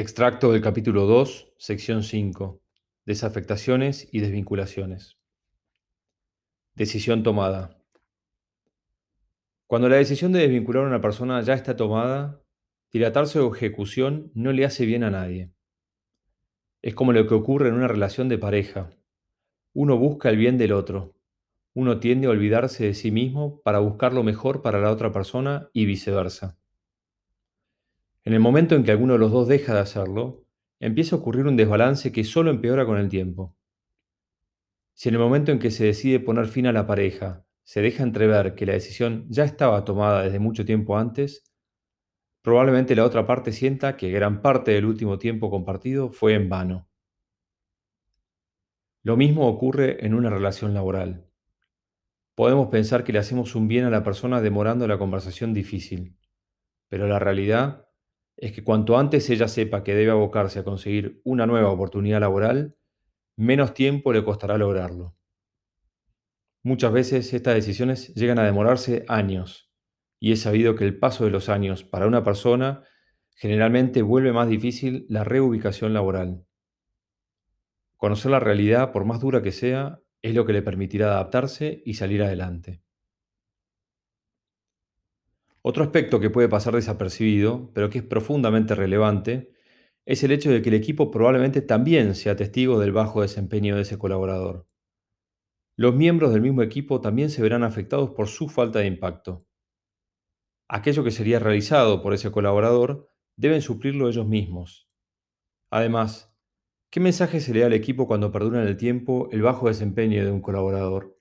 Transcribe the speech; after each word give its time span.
Extracto 0.00 0.50
del 0.50 0.62
capítulo 0.62 1.04
2, 1.04 1.52
sección 1.58 2.02
5. 2.02 2.62
Desafectaciones 3.04 4.08
y 4.10 4.20
desvinculaciones. 4.20 5.18
Decisión 6.74 7.22
tomada. 7.22 7.84
Cuando 9.66 9.90
la 9.90 9.96
decisión 9.96 10.32
de 10.32 10.38
desvincular 10.38 10.84
a 10.84 10.86
una 10.86 11.02
persona 11.02 11.42
ya 11.42 11.52
está 11.52 11.76
tomada, 11.76 12.40
dilatarse 12.90 13.40
su 13.40 13.54
ejecución 13.54 14.32
no 14.32 14.52
le 14.52 14.64
hace 14.64 14.86
bien 14.86 15.04
a 15.04 15.10
nadie. 15.10 15.52
Es 16.80 16.94
como 16.94 17.12
lo 17.12 17.26
que 17.26 17.34
ocurre 17.34 17.68
en 17.68 17.74
una 17.74 17.86
relación 17.86 18.30
de 18.30 18.38
pareja. 18.38 18.96
Uno 19.74 19.98
busca 19.98 20.30
el 20.30 20.38
bien 20.38 20.56
del 20.56 20.72
otro. 20.72 21.14
Uno 21.74 22.00
tiende 22.00 22.26
a 22.26 22.30
olvidarse 22.30 22.86
de 22.86 22.94
sí 22.94 23.10
mismo 23.10 23.60
para 23.60 23.80
buscar 23.80 24.14
lo 24.14 24.22
mejor 24.22 24.62
para 24.62 24.80
la 24.80 24.92
otra 24.92 25.12
persona 25.12 25.68
y 25.74 25.84
viceversa. 25.84 26.56
En 28.30 28.34
el 28.34 28.38
momento 28.40 28.76
en 28.76 28.84
que 28.84 28.92
alguno 28.92 29.14
de 29.14 29.18
los 29.18 29.32
dos 29.32 29.48
deja 29.48 29.74
de 29.74 29.80
hacerlo, 29.80 30.46
empieza 30.78 31.16
a 31.16 31.18
ocurrir 31.18 31.48
un 31.48 31.56
desbalance 31.56 32.12
que 32.12 32.22
solo 32.22 32.52
empeora 32.52 32.86
con 32.86 32.96
el 32.96 33.08
tiempo. 33.08 33.56
Si 34.94 35.08
en 35.08 35.16
el 35.16 35.20
momento 35.20 35.50
en 35.50 35.58
que 35.58 35.72
se 35.72 35.84
decide 35.84 36.20
poner 36.20 36.46
fin 36.46 36.68
a 36.68 36.72
la 36.72 36.86
pareja 36.86 37.44
se 37.64 37.82
deja 37.82 38.04
entrever 38.04 38.54
que 38.54 38.66
la 38.66 38.74
decisión 38.74 39.26
ya 39.28 39.42
estaba 39.42 39.84
tomada 39.84 40.22
desde 40.22 40.38
mucho 40.38 40.64
tiempo 40.64 40.96
antes, 40.96 41.42
probablemente 42.40 42.94
la 42.94 43.04
otra 43.04 43.26
parte 43.26 43.50
sienta 43.50 43.96
que 43.96 44.12
gran 44.12 44.42
parte 44.42 44.70
del 44.70 44.84
último 44.84 45.18
tiempo 45.18 45.50
compartido 45.50 46.12
fue 46.12 46.34
en 46.34 46.48
vano. 46.48 46.88
Lo 49.02 49.16
mismo 49.16 49.48
ocurre 49.48 50.06
en 50.06 50.14
una 50.14 50.30
relación 50.30 50.72
laboral. 50.72 51.26
Podemos 52.36 52.68
pensar 52.68 53.02
que 53.02 53.12
le 53.12 53.18
hacemos 53.18 53.56
un 53.56 53.66
bien 53.66 53.86
a 53.86 53.90
la 53.90 54.04
persona 54.04 54.40
demorando 54.40 54.86
la 54.86 54.98
conversación 54.98 55.52
difícil, 55.52 56.16
pero 56.88 57.08
la 57.08 57.18
realidad 57.18 57.89
es 58.40 58.52
que 58.52 58.64
cuanto 58.64 58.96
antes 58.96 59.28
ella 59.28 59.48
sepa 59.48 59.84
que 59.84 59.94
debe 59.94 60.10
abocarse 60.10 60.58
a 60.58 60.64
conseguir 60.64 61.20
una 61.24 61.46
nueva 61.46 61.70
oportunidad 61.70 62.20
laboral, 62.20 62.74
menos 63.36 63.74
tiempo 63.74 64.12
le 64.12 64.24
costará 64.24 64.56
lograrlo. 64.56 65.14
Muchas 66.62 66.92
veces 66.92 67.32
estas 67.34 67.54
decisiones 67.54 68.14
llegan 68.14 68.38
a 68.38 68.44
demorarse 68.44 69.04
años, 69.08 69.70
y 70.18 70.32
es 70.32 70.40
sabido 70.40 70.74
que 70.74 70.84
el 70.84 70.98
paso 70.98 71.24
de 71.24 71.30
los 71.30 71.48
años 71.48 71.84
para 71.84 72.06
una 72.06 72.24
persona 72.24 72.84
generalmente 73.34 74.02
vuelve 74.02 74.32
más 74.32 74.48
difícil 74.48 75.06
la 75.08 75.24
reubicación 75.24 75.92
laboral. 75.92 76.44
Conocer 77.96 78.30
la 78.30 78.40
realidad, 78.40 78.92
por 78.92 79.04
más 79.04 79.20
dura 79.20 79.42
que 79.42 79.52
sea, 79.52 80.00
es 80.22 80.34
lo 80.34 80.46
que 80.46 80.54
le 80.54 80.62
permitirá 80.62 81.12
adaptarse 81.12 81.82
y 81.84 81.94
salir 81.94 82.22
adelante. 82.22 82.82
Otro 85.62 85.84
aspecto 85.84 86.20
que 86.20 86.30
puede 86.30 86.48
pasar 86.48 86.74
desapercibido, 86.74 87.70
pero 87.74 87.90
que 87.90 87.98
es 87.98 88.04
profundamente 88.04 88.74
relevante, 88.74 89.52
es 90.06 90.24
el 90.24 90.32
hecho 90.32 90.50
de 90.50 90.62
que 90.62 90.70
el 90.70 90.74
equipo 90.74 91.10
probablemente 91.10 91.60
también 91.60 92.14
sea 92.14 92.36
testigo 92.36 92.80
del 92.80 92.92
bajo 92.92 93.20
desempeño 93.20 93.76
de 93.76 93.82
ese 93.82 93.98
colaborador. 93.98 94.66
Los 95.76 95.94
miembros 95.94 96.32
del 96.32 96.42
mismo 96.42 96.62
equipo 96.62 97.00
también 97.00 97.30
se 97.30 97.42
verán 97.42 97.62
afectados 97.62 98.10
por 98.10 98.28
su 98.28 98.48
falta 98.48 98.78
de 98.78 98.86
impacto. 98.86 99.46
Aquello 100.68 101.04
que 101.04 101.10
sería 101.10 101.38
realizado 101.38 102.02
por 102.02 102.14
ese 102.14 102.30
colaborador 102.30 103.08
deben 103.36 103.60
suplirlo 103.60 104.08
ellos 104.08 104.26
mismos. 104.26 104.90
Además, 105.70 106.36
¿qué 106.90 107.00
mensaje 107.00 107.40
se 107.40 107.52
le 107.52 107.60
da 107.60 107.66
al 107.66 107.72
equipo 107.74 108.06
cuando 108.06 108.32
perdura 108.32 108.62
en 108.62 108.68
el 108.68 108.76
tiempo 108.76 109.28
el 109.30 109.42
bajo 109.42 109.68
desempeño 109.68 110.24
de 110.24 110.30
un 110.30 110.40
colaborador? 110.40 111.19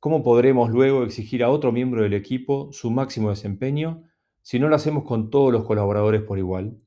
¿Cómo 0.00 0.22
podremos 0.22 0.70
luego 0.70 1.02
exigir 1.02 1.42
a 1.42 1.50
otro 1.50 1.72
miembro 1.72 2.02
del 2.02 2.14
equipo 2.14 2.72
su 2.72 2.90
máximo 2.90 3.30
desempeño 3.30 4.04
si 4.42 4.60
no 4.60 4.68
lo 4.68 4.76
hacemos 4.76 5.02
con 5.02 5.28
todos 5.28 5.52
los 5.52 5.64
colaboradores 5.64 6.22
por 6.22 6.38
igual? 6.38 6.80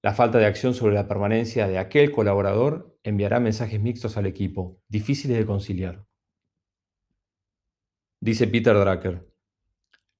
La 0.00 0.14
falta 0.14 0.38
de 0.38 0.46
acción 0.46 0.72
sobre 0.72 0.94
la 0.94 1.08
permanencia 1.08 1.66
de 1.66 1.78
aquel 1.78 2.12
colaborador 2.12 2.96
enviará 3.02 3.40
mensajes 3.40 3.80
mixtos 3.80 4.16
al 4.16 4.26
equipo, 4.26 4.80
difíciles 4.88 5.36
de 5.36 5.46
conciliar. 5.46 6.06
Dice 8.20 8.46
Peter 8.46 8.76
Drucker, 8.76 9.28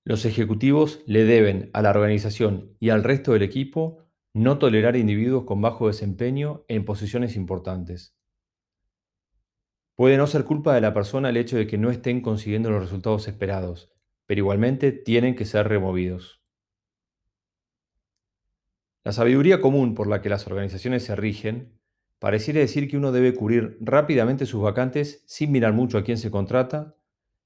los 0.05 0.25
ejecutivos 0.25 1.05
le 1.07 1.25
deben 1.25 1.71
a 1.73 1.83
la 1.83 1.91
organización 1.91 2.77
y 2.81 2.91
al 2.91 3.05
resto 3.05 3.33
del 3.33 3.43
equipo 3.43 4.09
no 4.35 4.59
tolerar 4.59 4.97
individuos 4.97 5.45
con 5.45 5.61
bajo 5.61 5.87
desempeño 5.87 6.65
en 6.67 6.85
posiciones 6.85 7.37
importantes. 7.37 8.18
Puede 9.99 10.17
no 10.17 10.29
ser 10.29 10.45
culpa 10.45 10.77
de 10.77 10.81
la 10.81 10.95
persona 10.95 11.29
el 11.29 11.37
hecho 11.37 11.57
de 11.57 11.67
que 11.67 11.77
no 11.77 11.91
estén 11.91 12.21
consiguiendo 12.21 12.71
los 12.71 12.81
resultados 12.81 13.27
esperados, 13.27 13.91
pero 14.27 14.39
igualmente 14.39 14.93
tienen 14.93 15.35
que 15.35 15.45
ser 15.45 15.67
removidos. 15.67 16.41
La 19.03 19.11
sabiduría 19.11 19.61
común 19.61 19.97
por 19.97 20.07
la 20.07 20.23
que 20.23 20.29
las 20.29 20.47
organizaciones 20.47 21.03
se 21.03 21.17
rigen 21.17 21.81
pareciera 22.21 22.61
decir 22.61 22.89
que 22.89 22.97
uno 22.97 23.11
debe 23.11 23.35
cubrir 23.35 23.77
rápidamente 23.81 24.47
sus 24.47 24.63
vacantes 24.63 25.25
sin 25.27 25.51
mirar 25.51 25.73
mucho 25.73 25.99
a 25.99 26.05
quién 26.05 26.17
se 26.17 26.31
contrata 26.31 26.95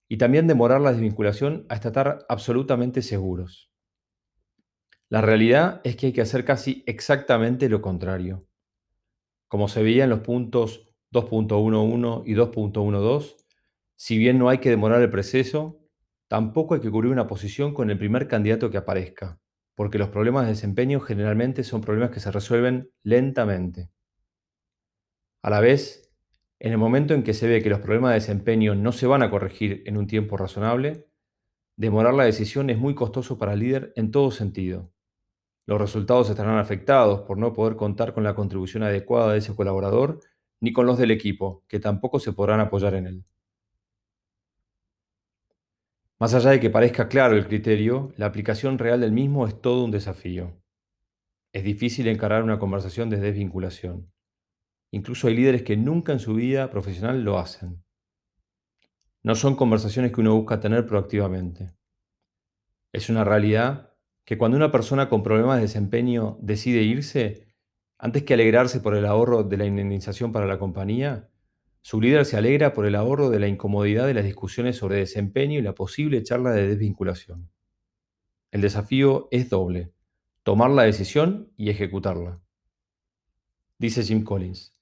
y 0.06 0.18
también 0.18 0.46
demorar 0.46 0.82
la 0.82 0.92
desvinculación 0.92 1.64
hasta 1.70 1.88
estar 1.88 2.26
absolutamente 2.28 3.00
seguros. 3.00 3.72
La 5.08 5.22
realidad 5.22 5.80
es 5.84 5.96
que 5.96 6.08
hay 6.08 6.12
que 6.12 6.20
hacer 6.20 6.44
casi 6.44 6.84
exactamente 6.86 7.70
lo 7.70 7.80
contrario. 7.80 8.46
Como 9.48 9.68
se 9.68 9.82
veía 9.82 10.04
en 10.04 10.10
los 10.10 10.20
puntos 10.20 10.91
2.11 11.12 12.22
y 12.26 12.34
2.12, 12.34 13.36
si 13.96 14.18
bien 14.18 14.38
no 14.38 14.48
hay 14.48 14.58
que 14.58 14.70
demorar 14.70 15.02
el 15.02 15.10
proceso, 15.10 15.78
tampoco 16.28 16.74
hay 16.74 16.80
que 16.80 16.90
cubrir 16.90 17.12
una 17.12 17.26
posición 17.26 17.74
con 17.74 17.90
el 17.90 17.98
primer 17.98 18.26
candidato 18.26 18.70
que 18.70 18.78
aparezca, 18.78 19.38
porque 19.74 19.98
los 19.98 20.08
problemas 20.08 20.44
de 20.44 20.52
desempeño 20.52 21.00
generalmente 21.00 21.62
son 21.62 21.82
problemas 21.82 22.10
que 22.10 22.20
se 22.20 22.30
resuelven 22.30 22.90
lentamente. 23.02 23.90
A 25.42 25.50
la 25.50 25.60
vez, 25.60 26.10
en 26.58 26.72
el 26.72 26.78
momento 26.78 27.14
en 27.14 27.22
que 27.22 27.34
se 27.34 27.48
ve 27.48 27.62
que 27.62 27.70
los 27.70 27.80
problemas 27.80 28.10
de 28.10 28.20
desempeño 28.20 28.74
no 28.74 28.92
se 28.92 29.06
van 29.06 29.22
a 29.22 29.30
corregir 29.30 29.82
en 29.86 29.96
un 29.96 30.06
tiempo 30.06 30.36
razonable, 30.36 31.06
demorar 31.76 32.14
la 32.14 32.24
decisión 32.24 32.70
es 32.70 32.78
muy 32.78 32.94
costoso 32.94 33.38
para 33.38 33.52
el 33.52 33.60
líder 33.60 33.92
en 33.96 34.10
todo 34.10 34.30
sentido. 34.30 34.92
Los 35.66 35.80
resultados 35.80 36.30
estarán 36.30 36.58
afectados 36.58 37.22
por 37.22 37.38
no 37.38 37.52
poder 37.52 37.76
contar 37.76 38.14
con 38.14 38.24
la 38.24 38.34
contribución 38.34 38.82
adecuada 38.82 39.32
de 39.32 39.38
ese 39.38 39.54
colaborador 39.54 40.20
ni 40.62 40.72
con 40.72 40.86
los 40.86 40.96
del 40.96 41.10
equipo, 41.10 41.64
que 41.66 41.80
tampoco 41.80 42.20
se 42.20 42.32
podrán 42.32 42.60
apoyar 42.60 42.94
en 42.94 43.06
él. 43.08 43.24
Más 46.20 46.34
allá 46.34 46.50
de 46.50 46.60
que 46.60 46.70
parezca 46.70 47.08
claro 47.08 47.36
el 47.36 47.48
criterio, 47.48 48.12
la 48.16 48.26
aplicación 48.26 48.78
real 48.78 49.00
del 49.00 49.10
mismo 49.10 49.48
es 49.48 49.60
todo 49.60 49.84
un 49.84 49.90
desafío. 49.90 50.62
Es 51.52 51.64
difícil 51.64 52.06
encarar 52.06 52.44
una 52.44 52.60
conversación 52.60 53.10
de 53.10 53.16
desvinculación. 53.16 54.12
Incluso 54.92 55.26
hay 55.26 55.34
líderes 55.34 55.64
que 55.64 55.76
nunca 55.76 56.12
en 56.12 56.20
su 56.20 56.34
vida 56.34 56.70
profesional 56.70 57.24
lo 57.24 57.40
hacen. 57.40 57.82
No 59.24 59.34
son 59.34 59.56
conversaciones 59.56 60.12
que 60.12 60.20
uno 60.20 60.36
busca 60.36 60.60
tener 60.60 60.86
proactivamente. 60.86 61.74
Es 62.92 63.10
una 63.10 63.24
realidad 63.24 63.96
que 64.24 64.38
cuando 64.38 64.56
una 64.56 64.70
persona 64.70 65.08
con 65.08 65.24
problemas 65.24 65.56
de 65.56 65.62
desempeño 65.62 66.38
decide 66.40 66.82
irse, 66.82 67.51
antes 68.02 68.24
que 68.24 68.34
alegrarse 68.34 68.80
por 68.80 68.96
el 68.96 69.06
ahorro 69.06 69.44
de 69.44 69.56
la 69.56 69.64
indemnización 69.64 70.32
para 70.32 70.46
la 70.46 70.58
compañía, 70.58 71.28
su 71.82 72.00
líder 72.00 72.24
se 72.24 72.36
alegra 72.36 72.72
por 72.72 72.84
el 72.84 72.96
ahorro 72.96 73.30
de 73.30 73.38
la 73.38 73.46
incomodidad 73.46 74.08
de 74.08 74.14
las 74.14 74.24
discusiones 74.24 74.76
sobre 74.76 74.96
desempeño 74.96 75.60
y 75.60 75.62
la 75.62 75.76
posible 75.76 76.20
charla 76.24 76.50
de 76.50 76.66
desvinculación. 76.66 77.48
El 78.50 78.60
desafío 78.60 79.28
es 79.30 79.48
doble, 79.48 79.92
tomar 80.42 80.72
la 80.72 80.82
decisión 80.82 81.52
y 81.56 81.70
ejecutarla. 81.70 82.42
Dice 83.78 84.02
Jim 84.02 84.24
Collins, 84.24 84.74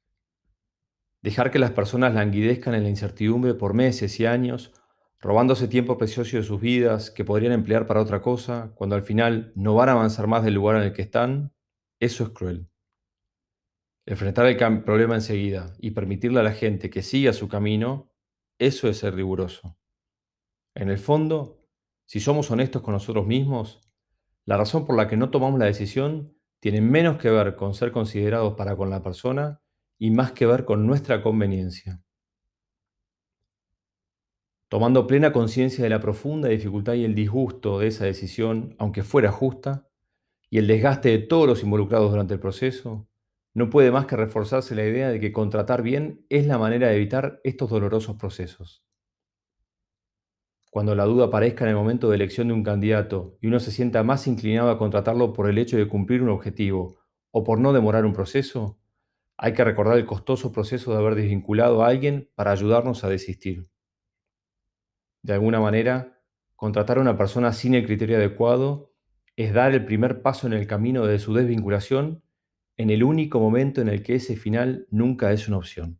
dejar 1.20 1.50
que 1.50 1.59
las 1.59 1.72
personas 1.72 2.14
languidezcan 2.14 2.75
en 2.75 2.84
la 2.84 2.88
incertidumbre 2.88 3.53
por 3.53 3.75
meses 3.75 4.19
y 4.19 4.25
años, 4.25 4.72
robándose 5.19 5.69
tiempo 5.69 5.98
precioso 5.98 6.38
de 6.38 6.42
sus 6.42 6.59
vidas 6.59 7.10
que 7.10 7.26
podrían 7.26 7.53
emplear 7.53 7.86
para 7.86 8.00
otra 8.00 8.22
cosa, 8.22 8.72
cuando 8.76 8.97
al 8.97 9.03
final 9.03 9.53
no 9.56 9.75
van 9.75 9.91
a 9.91 9.92
avanzar 9.92 10.26
más 10.26 10.42
del 10.42 10.54
lugar 10.54 10.76
en 10.76 10.84
el 10.84 10.94
que 10.94 11.03
están, 11.03 11.53
eso 11.98 12.24
es 12.24 12.30
cruel. 12.30 12.69
Enfrentar 14.10 14.45
el 14.47 14.83
problema 14.83 15.15
enseguida 15.15 15.72
y 15.78 15.92
permitirle 15.92 16.41
a 16.41 16.42
la 16.42 16.51
gente 16.51 16.91
que 16.91 17.01
siga 17.01 17.33
su 17.33 17.47
camino, 17.47 18.10
eso 18.59 18.89
es 18.89 18.98
ser 18.98 19.15
riguroso. 19.15 19.78
En 20.74 20.91
el 20.91 20.98
fondo, 20.98 21.65
si 22.07 22.18
somos 22.18 22.51
honestos 22.51 22.83
con 22.83 22.92
nosotros 22.92 23.24
mismos, 23.24 23.89
la 24.47 24.57
razón 24.57 24.84
por 24.84 24.97
la 24.97 25.07
que 25.07 25.16
no 25.16 25.30
tomamos 25.30 25.60
la 25.60 25.66
decisión 25.66 26.36
tiene 26.59 26.80
menos 26.80 27.18
que 27.18 27.30
ver 27.30 27.54
con 27.54 27.72
ser 27.72 27.92
considerados 27.92 28.54
para 28.54 28.74
con 28.74 28.91
la 28.91 29.01
persona 29.01 29.62
y 29.97 30.10
más 30.10 30.33
que 30.33 30.45
ver 30.45 30.65
con 30.65 30.89
nuestra 30.89 31.22
conveniencia. 31.22 32.03
Tomando 34.68 35.06
plena 35.06 35.33
conciencia 35.33 35.84
de 35.84 35.91
la 35.91 36.01
profunda 36.01 36.48
dificultad 36.48 36.95
y 36.95 37.04
el 37.04 37.15
disgusto 37.15 37.78
de 37.78 37.86
esa 37.86 38.06
decisión, 38.06 38.74
aunque 38.80 39.04
fuera 39.04 39.30
justa, 39.30 39.89
y 40.51 40.59
el 40.59 40.66
desgaste 40.66 41.10
de 41.10 41.18
todos 41.18 41.47
los 41.47 41.63
involucrados 41.63 42.10
durante 42.10 42.34
el 42.34 42.41
proceso, 42.41 43.06
no 43.52 43.70
puede 43.70 43.91
más 43.91 44.06
que 44.06 44.16
reforzarse 44.16 44.74
la 44.74 44.86
idea 44.86 45.10
de 45.10 45.20
que 45.20 45.32
contratar 45.32 45.82
bien 45.82 46.24
es 46.28 46.47
la 46.47 46.58
manera 46.58 46.88
de 46.88 46.97
evitar 46.97 47.41
estos 47.44 47.70
dolorosos 47.70 48.16
procesos. 48.16 48.84
Cuando 50.70 50.94
la 50.94 51.04
duda 51.04 51.26
aparezca 51.26 51.64
en 51.64 51.70
el 51.70 51.76
momento 51.76 52.08
de 52.08 52.14
elección 52.14 52.47
de 52.48 52.54
un 52.54 52.62
candidato 52.62 53.36
y 53.41 53.48
uno 53.48 53.58
se 53.58 53.72
sienta 53.72 54.04
más 54.04 54.28
inclinado 54.28 54.70
a 54.70 54.78
contratarlo 54.78 55.32
por 55.32 55.50
el 55.50 55.58
hecho 55.58 55.76
de 55.76 55.88
cumplir 55.88 56.22
un 56.22 56.28
objetivo 56.28 56.97
o 57.32 57.42
por 57.42 57.58
no 57.58 57.72
demorar 57.72 58.04
un 58.04 58.12
proceso, 58.12 58.78
hay 59.36 59.53
que 59.53 59.64
recordar 59.64 59.96
el 59.96 60.06
costoso 60.06 60.53
proceso 60.53 60.92
de 60.92 60.98
haber 60.98 61.16
desvinculado 61.16 61.82
a 61.82 61.88
alguien 61.88 62.30
para 62.36 62.53
ayudarnos 62.53 63.03
a 63.03 63.08
desistir. 63.08 63.68
De 65.22 65.32
alguna 65.32 65.60
manera, 65.60 66.22
contratar 66.54 66.98
a 66.98 67.00
una 67.00 67.16
persona 67.16 67.53
sin 67.53 67.74
el 67.74 67.84
criterio 67.84 68.16
adecuado 68.16 68.92
es 69.36 69.53
dar 69.53 69.72
el 69.72 69.84
primer 69.84 70.22
paso 70.22 70.46
en 70.46 70.53
el 70.53 70.66
camino 70.66 71.06
de 71.06 71.18
su 71.18 71.34
desvinculación 71.34 72.22
en 72.80 72.88
el 72.88 73.03
único 73.03 73.38
momento 73.41 73.82
en 73.82 73.88
el 73.88 74.03
que 74.03 74.15
ese 74.15 74.36
final 74.36 74.86
nunca 74.91 75.32
es 75.32 75.48
una 75.48 75.59
opción. 75.59 75.99